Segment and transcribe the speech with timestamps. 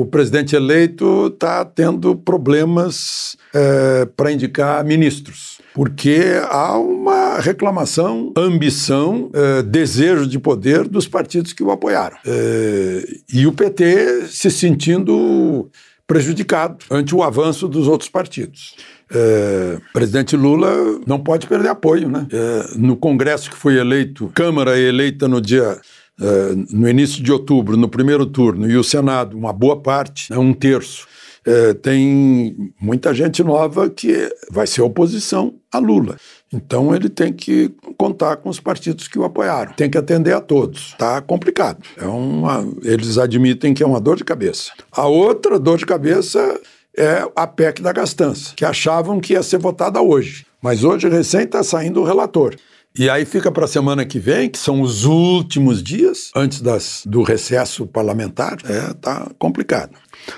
[0.00, 9.30] o presidente eleito está tendo problemas é, para indicar ministros porque há uma reclamação, ambição,
[9.32, 12.18] eh, desejo de poder dos partidos que o apoiaram.
[12.26, 15.70] Eh, e o PT se sentindo
[16.06, 18.74] prejudicado ante o avanço dos outros partidos.
[19.14, 22.26] É, presidente Lula não pode perder apoio, né?
[22.30, 25.78] É, no Congresso que foi eleito, Câmara eleita no dia
[26.20, 30.38] é, no início de outubro, no primeiro turno, e o Senado, uma boa parte, né,
[30.38, 31.06] um terço,
[31.44, 36.16] é, tem muita gente nova que vai ser oposição a Lula.
[36.52, 39.72] Então ele tem que contar com os partidos que o apoiaram.
[39.72, 40.90] Tem que atender a todos.
[40.90, 41.82] Está complicado.
[41.96, 44.70] É uma, eles admitem que é uma dor de cabeça.
[44.92, 46.60] A outra dor de cabeça
[46.96, 50.46] é a PEC da gastança, que achavam que ia ser votada hoje.
[50.60, 52.54] Mas hoje recém está saindo o relator.
[52.98, 57.02] E aí fica para a semana que vem, que são os últimos dias antes das,
[57.06, 58.58] do recesso parlamentar.
[58.64, 59.96] É, tá complicado.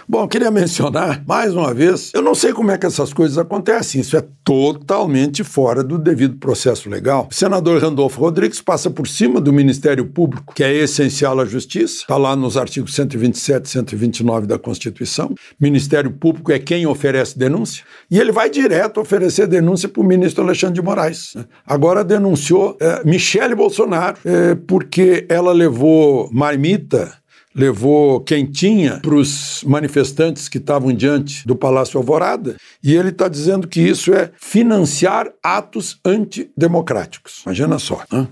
[0.08, 4.00] Bom, queria mencionar mais uma vez, eu não sei como é que essas coisas acontecem,
[4.00, 7.28] isso é totalmente fora do devido processo legal.
[7.30, 12.02] O senador Randolfo Rodrigues passa por cima do Ministério Público, que é essencial à justiça,
[12.02, 15.34] está lá nos artigos 127 e 129 da Constituição.
[15.60, 20.44] Ministério Público é quem oferece denúncia, e ele vai direto oferecer denúncia para o ministro
[20.44, 21.32] Alexandre de Moraes.
[21.34, 21.44] Né?
[21.66, 22.43] Agora denunciou
[22.80, 27.12] é, Michele Bolsonaro, é, porque ela levou marmita
[27.54, 33.68] levou quentinha para os manifestantes que estavam diante do Palácio Alvorada, e ele está dizendo
[33.68, 37.42] que isso é financiar atos antidemocráticos.
[37.46, 38.02] Imagina só.
[38.10, 38.26] Né?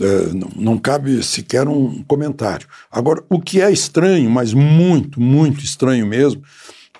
[0.00, 2.66] É, não, não, cabe sequer um comentário.
[2.90, 6.42] Agora, o que é estranho, mas muito, muito estranho mesmo,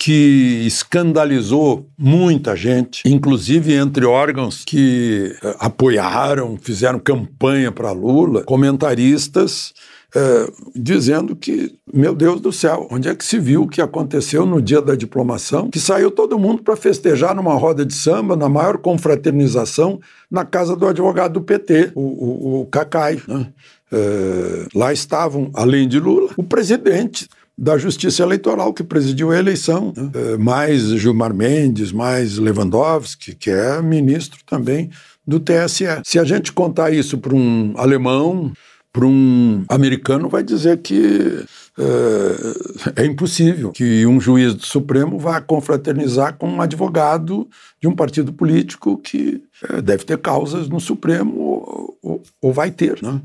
[0.04, 9.72] que escandalizou muita gente, inclusive entre órgãos que uh, apoiaram, fizeram campanha para Lula, comentaristas
[10.14, 14.44] é, dizendo que, meu Deus do céu, onde é que se viu o que aconteceu
[14.44, 15.70] no dia da diplomação?
[15.70, 19.98] Que saiu todo mundo para festejar numa roda de samba, na maior confraternização,
[20.30, 23.20] na casa do advogado do PT, o, o, o Cacai.
[23.26, 23.46] Né?
[23.90, 27.26] É, lá estavam, além de Lula, o presidente
[27.56, 30.10] da Justiça Eleitoral, que presidiu a eleição, né?
[30.14, 34.90] é, mais Gilmar Mendes, mais Lewandowski, que é ministro também
[35.26, 35.84] do TSE.
[36.04, 38.52] Se a gente contar isso para um alemão,
[38.92, 41.44] para um americano vai dizer que
[41.76, 47.48] é, é, impossível que um juiz do Supremo vá confraternizar com um advogado
[47.80, 52.70] de um partido político que é, deve ter causas no Supremo ou, ou, ou vai
[52.70, 53.20] ter, né?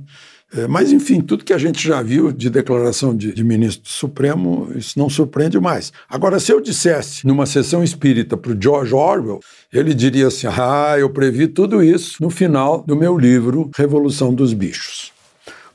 [0.51, 3.89] É, mas, enfim, tudo que a gente já viu de declaração de, de, ministro do
[3.89, 5.93] Supremo, isso não surpreende mais.
[6.09, 9.39] Agora, se eu dissesse numa sessão espírita para o George Orwell,
[9.71, 14.53] ele diria assim: ah, eu previ tudo isso no final do meu livro Revolução dos
[14.53, 15.11] Bichos.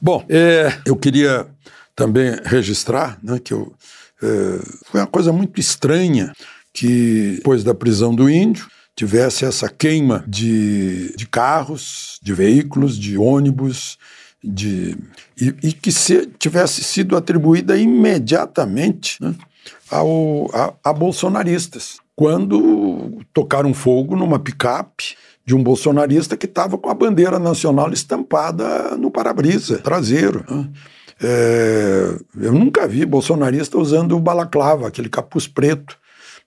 [0.01, 1.47] Bom, é, eu queria
[1.95, 3.73] também registrar né, que eu,
[4.21, 6.33] é, foi uma coisa muito estranha
[6.73, 13.17] que, depois da prisão do índio, tivesse essa queima de, de carros, de veículos, de
[13.17, 13.97] ônibus,
[14.45, 14.97] de,
[15.41, 19.35] e, e que se, tivesse sido atribuída imediatamente né,
[19.91, 26.89] ao, a, a bolsonaristas, quando tocaram fogo numa picape de um bolsonarista que estava com
[26.89, 30.45] a bandeira nacional estampada no para-brisa traseiro.
[30.49, 30.69] Né?
[31.23, 35.99] É, eu nunca vi bolsonarista usando o balaclava, aquele capuz preto,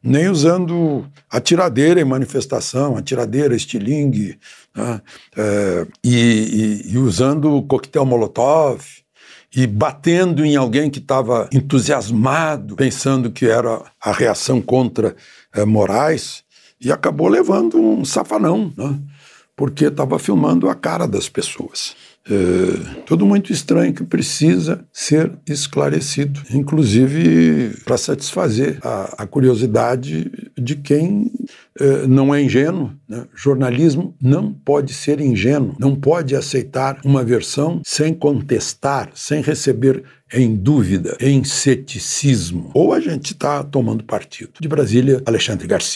[0.01, 4.39] nem usando a tiradeira em manifestação, a tiradeira, estilingue,
[4.75, 5.01] né?
[5.35, 8.81] é, e, e, usando o coquetel molotov,
[9.55, 15.15] e batendo em alguém que estava entusiasmado, pensando que era a reação contra
[15.53, 16.43] é, Moraes
[16.79, 18.99] e acabou levando um safanão, né?
[19.55, 21.95] porque estava filmando a cara das pessoas.
[22.29, 30.75] É, tudo muito estranho que precisa ser esclarecido, inclusive para satisfazer a, a, curiosidade de
[30.75, 31.31] quem
[31.79, 32.91] é, não é ingênuo.
[33.07, 33.25] Né?
[33.35, 40.03] Jornalismo não pode ser ingênuo, não pode aceitar uma versão sem contestar, sem receber
[40.33, 42.71] em dúvida, em ceticismo.
[42.73, 44.51] Ou a gente está tomando partido.
[44.59, 45.85] De Brasília, Alexandre Garcia.